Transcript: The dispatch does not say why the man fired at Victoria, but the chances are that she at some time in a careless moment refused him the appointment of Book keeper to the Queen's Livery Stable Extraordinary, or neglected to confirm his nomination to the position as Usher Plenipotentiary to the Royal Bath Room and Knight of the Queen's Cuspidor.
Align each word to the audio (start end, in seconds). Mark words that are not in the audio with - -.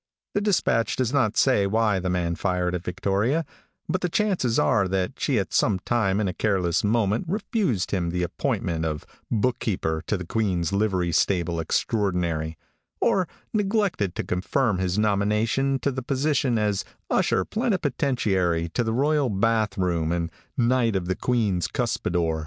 The 0.33 0.41
dispatch 0.41 0.95
does 0.95 1.13
not 1.13 1.37
say 1.37 1.67
why 1.67 1.99
the 1.99 2.09
man 2.09 2.33
fired 2.33 2.73
at 2.73 2.83
Victoria, 2.83 3.45
but 3.87 4.01
the 4.01 4.09
chances 4.09 4.57
are 4.57 4.87
that 4.87 5.19
she 5.19 5.37
at 5.37 5.53
some 5.53 5.77
time 5.77 6.19
in 6.19 6.27
a 6.27 6.33
careless 6.33 6.83
moment 6.83 7.25
refused 7.27 7.91
him 7.91 8.09
the 8.09 8.23
appointment 8.23 8.83
of 8.83 9.05
Book 9.29 9.59
keeper 9.59 10.01
to 10.07 10.17
the 10.17 10.25
Queen's 10.25 10.73
Livery 10.73 11.11
Stable 11.11 11.59
Extraordinary, 11.59 12.57
or 12.99 13.27
neglected 13.53 14.15
to 14.15 14.23
confirm 14.23 14.79
his 14.79 14.97
nomination 14.97 15.77
to 15.81 15.91
the 15.91 16.01
position 16.01 16.57
as 16.57 16.83
Usher 17.11 17.45
Plenipotentiary 17.45 18.69
to 18.69 18.83
the 18.83 18.93
Royal 18.93 19.29
Bath 19.29 19.77
Room 19.77 20.11
and 20.11 20.31
Knight 20.57 20.95
of 20.95 21.05
the 21.05 21.15
Queen's 21.15 21.67
Cuspidor. 21.67 22.39